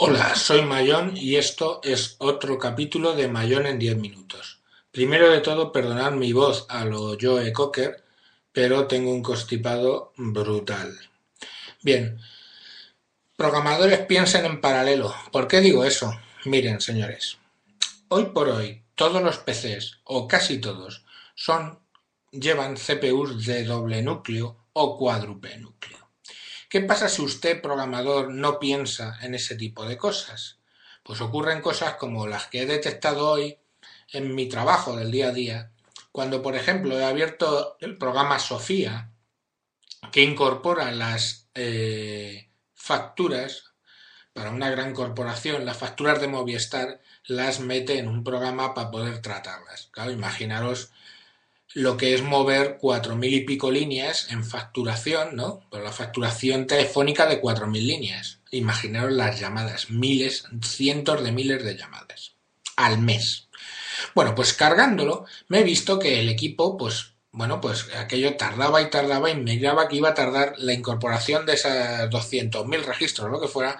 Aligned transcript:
Hola, 0.00 0.36
soy 0.36 0.62
Mayón 0.62 1.16
y 1.16 1.34
esto 1.34 1.80
es 1.82 2.14
otro 2.18 2.56
capítulo 2.56 3.16
de 3.16 3.26
Mayón 3.26 3.66
en 3.66 3.80
10 3.80 3.96
minutos. 3.96 4.60
Primero 4.92 5.28
de 5.28 5.40
todo, 5.40 5.72
perdonad 5.72 6.12
mi 6.12 6.32
voz 6.32 6.66
a 6.68 6.84
lo 6.84 7.16
Joe 7.20 7.52
Cocker, 7.52 8.04
pero 8.52 8.86
tengo 8.86 9.10
un 9.10 9.24
constipado 9.24 10.12
brutal. 10.16 10.96
Bien, 11.82 12.16
programadores 13.34 13.98
piensen 14.06 14.44
en 14.44 14.60
paralelo. 14.60 15.12
¿Por 15.32 15.48
qué 15.48 15.60
digo 15.60 15.84
eso? 15.84 16.16
Miren, 16.44 16.80
señores, 16.80 17.38
hoy 18.06 18.26
por 18.26 18.50
hoy 18.50 18.84
todos 18.94 19.20
los 19.20 19.38
PCs, 19.38 20.02
o 20.04 20.28
casi 20.28 20.60
todos, 20.60 21.04
son 21.34 21.76
llevan 22.30 22.76
CPUs 22.76 23.44
de 23.44 23.64
doble 23.64 24.00
núcleo 24.00 24.68
o 24.74 24.96
cuádruple 24.96 25.58
núcleo. 25.58 26.07
¿Qué 26.68 26.82
pasa 26.82 27.08
si 27.08 27.22
usted, 27.22 27.62
programador, 27.62 28.30
no 28.30 28.58
piensa 28.58 29.18
en 29.22 29.34
ese 29.34 29.54
tipo 29.54 29.86
de 29.86 29.96
cosas? 29.96 30.58
Pues 31.02 31.20
ocurren 31.22 31.62
cosas 31.62 31.94
como 31.94 32.26
las 32.26 32.48
que 32.48 32.62
he 32.62 32.66
detectado 32.66 33.30
hoy 33.30 33.58
en 34.12 34.34
mi 34.34 34.48
trabajo 34.48 34.94
del 34.94 35.10
día 35.10 35.28
a 35.28 35.32
día, 35.32 35.70
cuando, 36.12 36.42
por 36.42 36.56
ejemplo, 36.56 36.98
he 36.98 37.04
abierto 37.04 37.78
el 37.80 37.96
programa 37.96 38.38
Sofía, 38.38 39.10
que 40.12 40.22
incorpora 40.22 40.92
las 40.92 41.48
eh, 41.54 42.50
facturas 42.74 43.72
para 44.32 44.50
una 44.50 44.70
gran 44.70 44.94
corporación, 44.94 45.64
las 45.64 45.78
facturas 45.78 46.20
de 46.20 46.28
Movistar, 46.28 47.00
las 47.24 47.60
mete 47.60 47.98
en 47.98 48.08
un 48.08 48.22
programa 48.22 48.74
para 48.74 48.90
poder 48.90 49.22
tratarlas. 49.22 49.88
Claro, 49.90 50.10
imaginaros 50.10 50.92
lo 51.74 51.96
que 51.96 52.14
es 52.14 52.22
mover 52.22 52.78
cuatro 52.80 53.14
mil 53.16 53.34
y 53.34 53.44
pico 53.44 53.70
líneas 53.70 54.28
en 54.30 54.44
facturación, 54.44 55.36
¿no? 55.36 55.60
Pero 55.70 55.84
la 55.84 55.92
facturación 55.92 56.66
telefónica 56.66 57.26
de 57.26 57.40
cuatro 57.40 57.66
mil 57.66 57.86
líneas. 57.86 58.40
Imaginaros 58.50 59.12
las 59.12 59.38
llamadas, 59.38 59.90
miles, 59.90 60.44
cientos 60.62 61.22
de 61.22 61.32
miles 61.32 61.62
de 61.64 61.76
llamadas 61.76 62.38
al 62.78 62.98
mes. 62.98 63.48
Bueno, 64.14 64.34
pues 64.34 64.54
cargándolo 64.54 65.26
me 65.48 65.60
he 65.60 65.64
visto 65.64 65.98
que 65.98 66.20
el 66.20 66.28
equipo, 66.28 66.76
pues, 66.76 67.14
bueno, 67.32 67.60
pues 67.60 67.86
aquello 67.96 68.36
tardaba 68.36 68.80
y 68.80 68.88
tardaba 68.88 69.30
y 69.30 69.34
me 69.34 69.54
miraba 69.54 69.88
que 69.88 69.96
iba 69.96 70.10
a 70.10 70.14
tardar 70.14 70.54
la 70.58 70.72
incorporación 70.72 71.44
de 71.44 71.54
esos 71.54 72.66
mil 72.66 72.84
registros, 72.84 73.30
lo 73.30 73.40
que 73.40 73.48
fuera, 73.48 73.78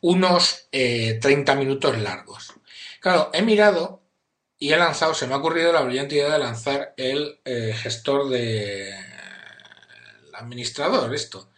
unos 0.00 0.68
eh, 0.72 1.18
30 1.20 1.54
minutos 1.54 1.98
largos. 1.98 2.54
Claro, 3.00 3.30
he 3.32 3.42
mirado 3.42 4.00
y 4.58 4.72
he 4.72 4.76
lanzado, 4.76 5.14
se 5.14 5.26
me 5.26 5.34
ha 5.34 5.38
ocurrido 5.38 5.72
la 5.72 5.82
brillante 5.82 6.16
idea 6.16 6.32
de 6.32 6.38
lanzar 6.38 6.94
el 6.96 7.40
eh, 7.44 7.74
gestor 7.76 8.28
de 8.28 8.92
administrador, 10.34 11.14
esto, 11.14 11.50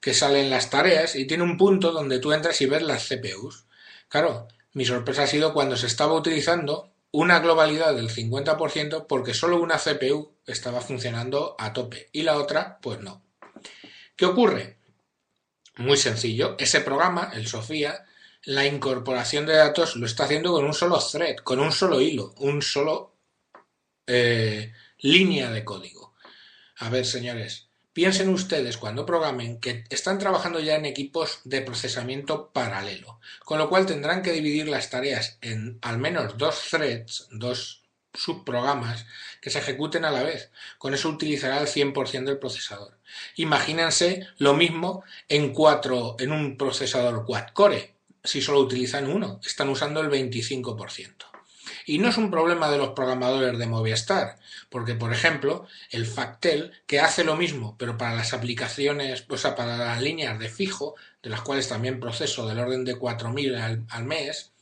que 0.00 0.14
sale 0.14 0.40
en 0.40 0.50
las 0.50 0.68
tareas 0.68 1.16
y 1.16 1.26
tiene 1.26 1.44
un 1.44 1.56
punto 1.56 1.92
donde 1.92 2.18
tú 2.18 2.32
entras 2.32 2.60
y 2.60 2.66
ves 2.66 2.82
las 2.82 3.08
CPUs. 3.08 3.64
Claro, 4.08 4.48
mi 4.74 4.84
sorpresa 4.84 5.22
ha 5.22 5.26
sido 5.26 5.54
cuando 5.54 5.76
se 5.76 5.86
estaba 5.86 6.14
utilizando 6.14 6.92
una 7.10 7.40
globalidad 7.40 7.94
del 7.94 8.10
50% 8.10 9.06
porque 9.06 9.34
solo 9.34 9.60
una 9.60 9.78
CPU 9.78 10.34
estaba 10.46 10.80
funcionando 10.80 11.54
a 11.58 11.72
tope 11.72 12.08
y 12.12 12.22
la 12.22 12.36
otra, 12.38 12.78
pues 12.82 13.00
no. 13.00 13.22
¿Qué 14.16 14.26
ocurre? 14.26 14.78
Muy 15.76 15.96
sencillo, 15.96 16.56
ese 16.58 16.80
programa, 16.80 17.30
el 17.34 17.46
Sofía, 17.46 18.04
la 18.44 18.66
incorporación 18.66 19.46
de 19.46 19.54
datos 19.54 19.96
lo 19.96 20.06
está 20.06 20.24
haciendo 20.24 20.52
con 20.52 20.64
un 20.64 20.74
solo 20.74 20.98
thread, 20.98 21.36
con 21.36 21.60
un 21.60 21.72
solo 21.72 22.00
hilo, 22.00 22.34
un 22.38 22.60
solo 22.62 23.14
eh, 24.06 24.72
línea 24.98 25.50
de 25.50 25.64
código. 25.64 26.14
A 26.78 26.88
ver, 26.88 27.06
señores, 27.06 27.68
piensen 27.92 28.28
ustedes 28.30 28.78
cuando 28.78 29.06
programen 29.06 29.60
que 29.60 29.84
están 29.90 30.18
trabajando 30.18 30.58
ya 30.58 30.74
en 30.74 30.86
equipos 30.86 31.40
de 31.44 31.62
procesamiento 31.62 32.50
paralelo, 32.52 33.20
con 33.44 33.58
lo 33.58 33.68
cual 33.68 33.86
tendrán 33.86 34.22
que 34.22 34.32
dividir 34.32 34.68
las 34.68 34.90
tareas 34.90 35.38
en 35.40 35.78
al 35.82 35.98
menos 35.98 36.36
dos 36.36 36.68
threads, 36.68 37.28
dos 37.30 37.82
subprogramas 38.14 39.06
que 39.40 39.50
se 39.50 39.60
ejecuten 39.60 40.04
a 40.04 40.10
la 40.10 40.22
vez. 40.22 40.50
Con 40.78 40.94
eso 40.94 41.08
utilizará 41.08 41.58
el 41.58 41.68
100% 41.68 42.24
del 42.24 42.38
procesador. 42.38 42.98
Imagínense 43.36 44.26
lo 44.38 44.54
mismo 44.54 45.04
en 45.28 45.52
cuatro, 45.52 46.16
en 46.18 46.32
un 46.32 46.58
procesador 46.58 47.24
quad 47.24 47.48
core 47.52 47.94
si 48.24 48.40
solo 48.40 48.60
utilizan 48.60 49.10
uno, 49.10 49.40
están 49.44 49.68
usando 49.68 50.00
el 50.00 50.10
25%. 50.10 51.32
Y 51.86 51.98
no 51.98 52.08
es 52.08 52.16
un 52.16 52.30
problema 52.30 52.70
de 52.70 52.78
los 52.78 52.90
programadores 52.90 53.58
de 53.58 53.66
Movistar, 53.66 54.36
porque 54.68 54.94
por 54.94 55.12
ejemplo, 55.12 55.66
el 55.90 56.06
Factel, 56.06 56.72
que 56.86 57.00
hace 57.00 57.24
lo 57.24 57.36
mismo, 57.36 57.76
pero 57.78 57.96
para 57.96 58.14
las 58.14 58.32
aplicaciones, 58.32 59.24
o 59.28 59.36
sea, 59.36 59.54
para 59.54 59.76
las 59.76 60.00
líneas 60.00 60.38
de 60.38 60.48
fijo, 60.48 60.94
de 61.22 61.30
las 61.30 61.42
cuales 61.42 61.68
también 61.68 62.00
proceso 62.00 62.46
del 62.46 62.58
orden 62.58 62.84
de 62.84 62.96
4.000 62.96 63.86
al, 63.88 64.04
mes, 64.04 64.52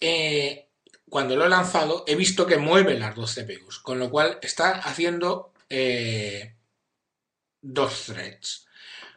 eh, 0.00 0.66
cuando 1.08 1.36
lo 1.36 1.46
he 1.46 1.48
lanzado 1.48 2.04
he 2.06 2.16
visto 2.16 2.46
que 2.46 2.58
mueve 2.58 2.98
las 2.98 3.14
dos 3.14 3.34
CPUs, 3.34 3.78
con 3.78 3.98
lo 3.98 4.10
cual 4.10 4.38
está 4.42 4.72
haciendo 4.72 5.52
eh, 5.70 6.54
dos 7.62 8.04
threads. 8.06 8.65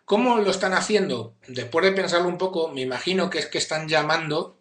¿Cómo 0.09 0.40
lo 0.40 0.50
están 0.50 0.74
haciendo? 0.74 1.36
Después 1.47 1.86
de 1.86 1.92
pensarlo 1.92 2.30
un 2.30 2.40
poco, 2.40 2.70
me 2.70 2.81
imagino 2.81 3.30
que 3.30 3.38
es 3.38 3.46
que 3.46 3.59
están 3.59 3.88
llamando 3.88 4.59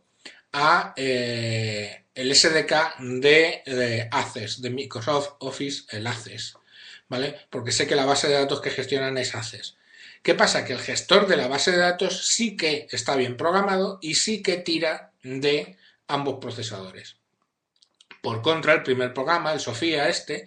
a 0.53 0.93
eh, 0.95 2.05
el 2.15 2.37
SDK 2.37 2.99
de, 2.99 3.63
de, 3.65 4.09
Access, 4.11 4.61
de 4.61 4.69
Microsoft 4.69 5.37
Office, 5.39 5.85
el 5.97 6.07
Access, 6.07 6.53
¿vale? 7.09 7.35
Porque 7.49 7.73
sé 7.73 7.87
que 7.87 7.97
la 7.97 8.05
base 8.05 8.29
de 8.29 8.35
datos 8.35 8.61
que 8.61 8.69
gestionan 8.69 9.17
es 9.17 9.35
Access. 9.35 9.79
¿Qué 10.23 10.35
pasa? 10.35 10.67
Que 10.67 10.75
el 10.75 10.81
gestor 10.81 11.27
de 11.27 11.39
la 11.39 11.49
base 11.49 11.71
de 11.71 11.79
datos 11.79 12.27
sí 12.27 12.55
que 12.55 12.87
está 12.91 13.17
bien 13.17 13.39
programado 13.39 13.99
y 14.03 14.17
sí 14.17 14.43
que 14.43 14.59
tira 14.59 15.13
de 15.23 15.79
ambos 16.09 16.41
procesadores. 16.43 17.17
Por 18.21 18.43
contra, 18.43 18.75
el 18.75 18.83
primer 18.83 19.15
programa, 19.15 19.55
el 19.55 19.61
Sofía 19.61 20.11
este, 20.11 20.47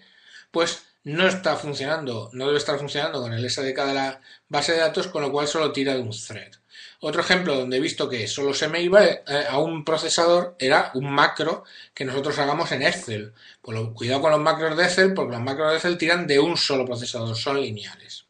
pues 0.51 0.90
no 1.03 1.27
está 1.27 1.55
funcionando, 1.55 2.29
no 2.33 2.45
debe 2.47 2.57
estar 2.57 2.77
funcionando 2.77 3.21
con 3.21 3.33
el 3.33 3.49
SDK 3.49 3.85
de 3.85 3.93
la 3.93 4.21
base 4.47 4.73
de 4.73 4.79
datos, 4.79 5.07
con 5.07 5.21
lo 5.21 5.31
cual 5.31 5.47
solo 5.47 5.71
tira 5.71 5.93
de 5.93 6.01
un 6.01 6.11
thread. 6.11 6.51
Otro 6.99 7.21
ejemplo 7.21 7.55
donde 7.57 7.77
he 7.77 7.79
visto 7.79 8.07
que 8.07 8.27
solo 8.27 8.53
se 8.53 8.67
me 8.67 8.81
iba 8.81 9.03
eh, 9.03 9.23
a 9.49 9.57
un 9.57 9.83
procesador 9.83 10.55
era 10.59 10.91
un 10.93 11.11
macro 11.11 11.63
que 11.93 12.05
nosotros 12.05 12.37
hagamos 12.37 12.71
en 12.71 12.83
Excel. 12.83 13.33
Pues 13.61 13.79
cuidado 13.95 14.21
con 14.21 14.31
los 14.31 14.39
macros 14.39 14.77
de 14.77 14.83
Excel, 14.83 15.13
porque 15.13 15.33
los 15.33 15.41
macros 15.41 15.71
de 15.71 15.77
Excel 15.77 15.97
tiran 15.97 16.27
de 16.27 16.39
un 16.39 16.55
solo 16.57 16.85
procesador, 16.85 17.35
son 17.35 17.59
lineales. 17.59 18.25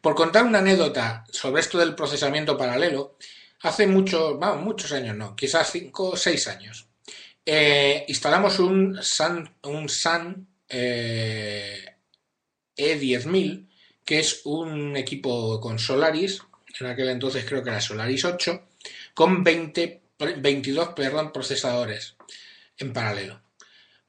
Por 0.00 0.14
contar 0.14 0.44
una 0.44 0.60
anécdota 0.60 1.24
sobre 1.30 1.60
esto 1.60 1.78
del 1.78 1.94
procesamiento 1.94 2.56
paralelo, 2.56 3.16
hace 3.60 3.86
muchos, 3.86 4.38
muchos 4.58 4.90
años, 4.92 5.14
no, 5.14 5.36
quizás 5.36 5.70
5 5.70 6.10
o 6.10 6.16
6 6.16 6.48
años, 6.48 6.88
eh, 7.44 8.04
instalamos 8.08 8.58
un 8.58 8.98
SAN, 9.02 9.54
un 9.64 9.88
SAN 9.88 10.48
eh, 10.72 11.96
E10000, 12.76 13.68
que 14.04 14.18
es 14.18 14.40
un 14.44 14.96
equipo 14.96 15.60
con 15.60 15.78
Solaris, 15.78 16.42
en 16.80 16.86
aquel 16.86 17.10
entonces 17.10 17.44
creo 17.44 17.62
que 17.62 17.70
era 17.70 17.80
Solaris 17.80 18.24
8, 18.24 18.68
con 19.14 19.44
20, 19.44 20.02
22 20.38 20.88
perdón, 20.88 21.32
procesadores 21.32 22.16
en 22.78 22.92
paralelo. 22.92 23.42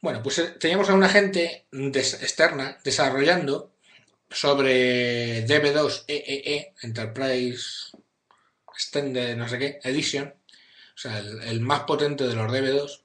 Bueno, 0.02 0.24
pues 0.24 0.40
eh, 0.40 0.56
teníamos 0.60 0.90
a 0.90 0.94
una 0.94 1.10
gente 1.10 1.66
externa 1.72 2.78
desarrollando 2.84 3.74
sobre 4.30 5.46
DB2 5.46 6.06
EEE, 6.08 6.56
e, 6.56 6.74
Enterprise 6.82 7.92
Extended 8.74 9.38
no 9.38 9.48
sé 9.48 9.60
qué, 9.60 9.80
Edition, 9.84 10.28
o 10.28 10.98
sea, 10.98 11.20
el 11.20 11.62
más 11.62 11.82
potente 11.82 12.28
de 12.28 12.34
los 12.34 12.52
DB2, 12.52 13.03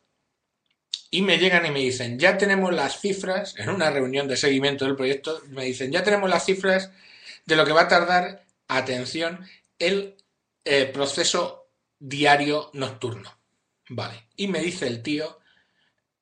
y 1.11 1.23
me 1.23 1.39
llegan 1.39 1.65
y 1.65 1.71
me 1.71 1.81
dicen, 1.81 2.19
ya 2.19 2.37
tenemos 2.37 2.75
las 2.75 3.01
cifras, 3.01 3.55
en 3.57 3.71
una 3.71 3.91
reunión 3.91 4.29
de 4.29 4.37
seguimiento 4.37 4.85
del 4.85 4.97
proyecto, 4.97 5.43
me 5.49 5.65
dicen, 5.65 5.91
ya 5.91 6.03
tenemos 6.03 6.29
las 6.29 6.45
cifras 6.45 6.91
de 7.47 7.57
lo 7.57 7.65
que 7.65 7.73
va 7.73 7.83
a 7.83 7.89
tardar, 7.89 8.45
atención, 8.69 9.47
el 9.79 10.17
eh, 10.65 10.87
proceso 10.87 11.71
diario 11.99 12.71
nocturno. 12.75 13.39
Vale. 13.89 14.29
Y 14.37 14.49
me 14.49 14.61
dice 14.61 14.87
el 14.87 15.03
tío, 15.03 15.39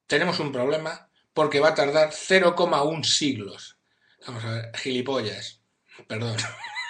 tenemos 0.07 0.39
un 0.39 0.53
problema 0.53 1.11
porque 1.35 1.61
va 1.61 1.71
a 1.71 1.75
tardar 1.75 2.11
0,1 2.11 3.05
siglos. 3.05 3.79
Vamos 4.27 4.45
a 4.45 4.51
ver, 4.53 4.77
gilipollas. 4.77 5.61
Perdón. 6.07 6.37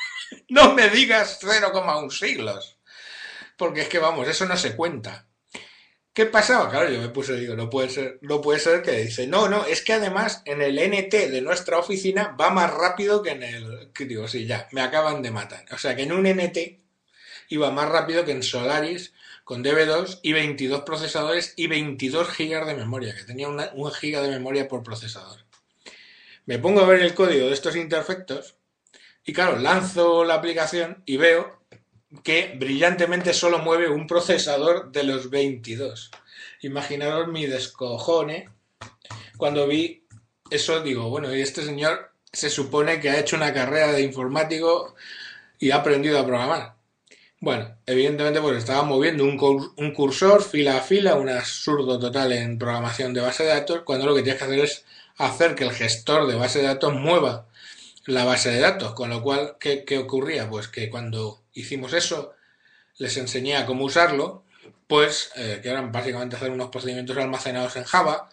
no 0.48 0.74
me 0.74 0.90
digas 0.90 1.40
0,1 1.42 2.10
siglos. 2.10 2.78
Porque 3.56 3.82
es 3.82 3.88
que 3.88 3.98
vamos, 3.98 4.28
eso 4.28 4.44
no 4.44 4.56
se 4.56 4.76
cuenta. 4.76 5.26
¿Qué 6.16 6.24
pasaba? 6.24 6.70
Claro, 6.70 6.88
yo 6.90 6.98
me 6.98 7.10
puse, 7.10 7.36
digo, 7.36 7.54
no 7.56 7.68
puede 7.68 7.90
ser, 7.90 8.18
no 8.22 8.40
puede 8.40 8.58
ser 8.58 8.80
que 8.80 8.92
dice, 8.92 9.26
no, 9.26 9.50
no, 9.50 9.66
es 9.66 9.82
que 9.82 9.92
además 9.92 10.40
en 10.46 10.62
el 10.62 10.78
NT 10.78 11.12
de 11.30 11.42
nuestra 11.42 11.78
oficina 11.78 12.34
va 12.40 12.48
más 12.48 12.72
rápido 12.72 13.22
que 13.22 13.32
en 13.32 13.42
el, 13.42 13.92
digo, 13.94 14.26
sí, 14.26 14.46
ya, 14.46 14.66
me 14.72 14.80
acaban 14.80 15.20
de 15.20 15.30
matar. 15.30 15.66
O 15.72 15.76
sea 15.76 15.94
que 15.94 16.04
en 16.04 16.12
un 16.12 16.26
NT 16.26 16.80
iba 17.50 17.70
más 17.70 17.90
rápido 17.90 18.24
que 18.24 18.30
en 18.30 18.42
Solaris 18.42 19.12
con 19.44 19.62
DB2 19.62 20.20
y 20.22 20.32
22 20.32 20.84
procesadores 20.84 21.52
y 21.54 21.66
22 21.66 22.30
gigas 22.30 22.66
de 22.66 22.76
memoria, 22.76 23.14
que 23.14 23.24
tenía 23.24 23.48
un 23.48 23.92
giga 23.92 24.22
de 24.22 24.30
memoria 24.30 24.68
por 24.68 24.82
procesador. 24.82 25.44
Me 26.46 26.58
pongo 26.58 26.80
a 26.80 26.86
ver 26.86 27.02
el 27.02 27.12
código 27.12 27.48
de 27.48 27.52
estos 27.52 27.76
interfectos 27.76 28.56
y 29.22 29.34
claro, 29.34 29.58
lanzo 29.58 30.24
la 30.24 30.36
aplicación 30.36 31.02
y 31.04 31.18
veo 31.18 31.65
que 32.22 32.54
brillantemente 32.58 33.32
solo 33.34 33.58
mueve 33.58 33.88
un 33.88 34.06
procesador 34.06 34.92
de 34.92 35.04
los 35.04 35.30
22. 35.30 36.10
Imaginaros 36.62 37.28
mi 37.28 37.46
descojone 37.46 38.48
cuando 39.36 39.66
vi 39.66 40.06
eso, 40.50 40.82
digo, 40.82 41.08
bueno, 41.10 41.34
y 41.34 41.40
este 41.40 41.64
señor 41.64 42.12
se 42.32 42.50
supone 42.50 43.00
que 43.00 43.10
ha 43.10 43.18
hecho 43.18 43.36
una 43.36 43.52
carrera 43.52 43.92
de 43.92 44.02
informático 44.02 44.94
y 45.58 45.70
ha 45.70 45.76
aprendido 45.76 46.18
a 46.18 46.26
programar. 46.26 46.76
Bueno, 47.40 47.76
evidentemente 47.86 48.40
pues 48.40 48.56
estaba 48.56 48.82
moviendo 48.82 49.24
un, 49.24 49.72
un 49.76 49.92
cursor 49.92 50.42
fila 50.42 50.78
a 50.78 50.80
fila, 50.80 51.16
un 51.16 51.28
absurdo 51.28 51.98
total 51.98 52.32
en 52.32 52.58
programación 52.58 53.12
de 53.12 53.20
base 53.20 53.42
de 53.44 53.50
datos, 53.50 53.82
cuando 53.84 54.06
lo 54.06 54.14
que 54.14 54.22
tienes 54.22 54.38
que 54.38 54.44
hacer 54.46 54.58
es 54.60 54.84
hacer 55.18 55.54
que 55.54 55.64
el 55.64 55.72
gestor 55.72 56.26
de 56.26 56.34
base 56.34 56.60
de 56.60 56.66
datos 56.66 56.94
mueva 56.94 57.46
la 58.06 58.24
base 58.24 58.50
de 58.50 58.60
datos, 58.60 58.94
con 58.94 59.10
lo 59.10 59.22
cual, 59.22 59.56
¿qué, 59.58 59.98
ocurría? 59.98 60.48
Pues 60.48 60.68
que 60.68 60.88
cuando 60.88 61.42
hicimos 61.56 61.92
eso, 61.92 62.34
les 62.98 63.16
enseñé 63.16 63.64
cómo 63.66 63.84
usarlo, 63.84 64.44
pues 64.86 65.30
eh, 65.36 65.60
que 65.62 65.68
eran 65.68 65.90
básicamente 65.90 66.36
hacer 66.36 66.50
unos 66.50 66.70
procedimientos 66.70 67.16
almacenados 67.16 67.76
en 67.76 67.84
Java. 67.84 68.28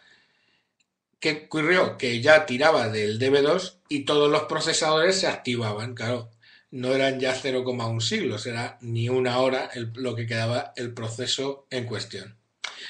¿Qué 1.19 1.45
ocurrió? 1.45 1.97
Que 1.97 2.21
ya 2.21 2.45
tiraba 2.45 2.89
del 2.89 3.19
DB2 3.19 3.77
y 3.89 4.05
todos 4.05 4.29
los 4.31 4.43
procesadores 4.43 5.19
se 5.19 5.27
activaban, 5.27 5.95
claro. 5.95 6.29
No 6.71 6.93
eran 6.93 7.19
ya 7.19 7.35
0,1 7.35 8.01
siglos, 8.01 8.45
era 8.45 8.77
ni 8.81 9.09
una 9.09 9.39
hora 9.39 9.69
lo 9.95 10.15
que 10.15 10.25
quedaba 10.25 10.73
el 10.75 10.93
proceso 10.93 11.67
en 11.69 11.85
cuestión. 11.85 12.37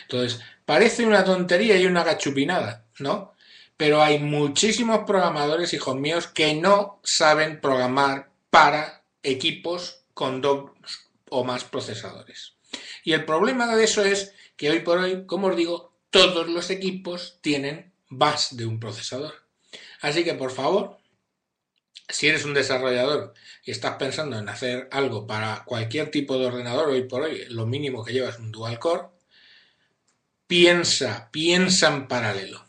Entonces, 0.03 0.39
parece 0.65 1.05
una 1.05 1.23
tontería 1.23 1.77
y 1.77 1.85
una 1.85 2.03
gachupinada, 2.03 2.85
¿no? 2.99 3.33
pero 3.77 4.01
hay 4.01 4.19
muchísimos 4.19 4.99
programadores, 5.05 5.73
hijos 5.73 5.95
míos, 5.95 6.27
que 6.27 6.55
no 6.55 6.99
saben 7.03 7.59
programar 7.59 8.29
para 8.49 9.03
equipos 9.23 10.02
con 10.13 10.41
dos 10.41 10.71
o 11.29 11.43
más 11.43 11.63
procesadores. 11.63 12.53
Y 13.03 13.13
el 13.13 13.25
problema 13.25 13.75
de 13.75 13.83
eso 13.83 14.03
es 14.03 14.33
que 14.55 14.69
hoy 14.69 14.79
por 14.79 14.97
hoy, 14.99 15.25
como 15.25 15.47
os 15.47 15.55
digo, 15.55 15.93
todos 16.09 16.47
los 16.47 16.69
equipos 16.69 17.39
tienen 17.41 17.93
más 18.09 18.55
de 18.55 18.65
un 18.65 18.79
procesador. 18.79 19.33
Así 20.01 20.23
que 20.23 20.33
por 20.35 20.51
favor, 20.51 20.97
si 22.09 22.27
eres 22.27 22.45
un 22.45 22.53
desarrollador 22.53 23.33
y 23.63 23.71
estás 23.71 23.95
pensando 23.95 24.37
en 24.37 24.49
hacer 24.49 24.87
algo 24.91 25.25
para 25.25 25.63
cualquier 25.65 26.11
tipo 26.11 26.37
de 26.37 26.45
ordenador 26.45 26.89
hoy 26.89 27.03
por 27.03 27.23
hoy, 27.23 27.45
lo 27.49 27.65
mínimo 27.65 28.03
que 28.03 28.13
llevas 28.13 28.35
es 28.35 28.41
un 28.41 28.51
dual 28.51 28.77
core, 28.79 29.07
piensa, 30.45 31.29
piensa 31.31 31.87
en 31.87 32.07
paralelo. 32.07 32.65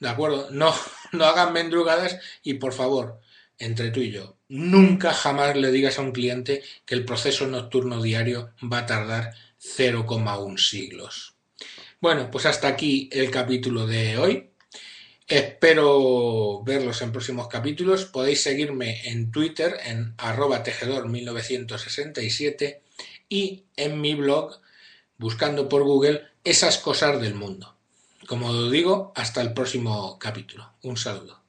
¿De 0.00 0.08
acuerdo? 0.08 0.50
No, 0.50 0.74
no 1.12 1.24
hagan 1.24 1.52
mendrugadas 1.52 2.18
y 2.42 2.54
por 2.54 2.72
favor, 2.72 3.20
entre 3.58 3.90
tú 3.90 4.00
y 4.00 4.10
yo, 4.10 4.33
nunca 4.48 5.12
jamás 5.12 5.56
le 5.56 5.70
digas 5.70 5.98
a 5.98 6.02
un 6.02 6.12
cliente 6.12 6.62
que 6.84 6.94
el 6.94 7.04
proceso 7.04 7.46
nocturno 7.46 8.02
diario 8.02 8.52
va 8.62 8.78
a 8.78 8.86
tardar 8.86 9.34
0,1 9.60 10.58
siglos. 10.58 11.34
Bueno, 12.00 12.30
pues 12.30 12.46
hasta 12.46 12.68
aquí 12.68 13.08
el 13.12 13.30
capítulo 13.30 13.86
de 13.86 14.18
hoy. 14.18 14.50
Espero 15.26 16.62
verlos 16.62 17.00
en 17.00 17.12
próximos 17.12 17.48
capítulos. 17.48 18.04
Podéis 18.04 18.42
seguirme 18.42 19.08
en 19.08 19.30
Twitter 19.30 19.78
en 19.86 20.12
arroba 20.18 20.62
tejedor1967 20.62 22.80
y 23.30 23.64
en 23.76 24.00
mi 24.00 24.14
blog 24.14 24.60
buscando 25.16 25.68
por 25.68 25.82
Google 25.82 26.22
esas 26.44 26.76
cosas 26.78 27.20
del 27.22 27.34
mundo. 27.34 27.74
Como 28.26 28.70
digo, 28.70 29.12
hasta 29.14 29.40
el 29.40 29.54
próximo 29.54 30.18
capítulo. 30.18 30.74
Un 30.82 30.98
saludo. 30.98 31.43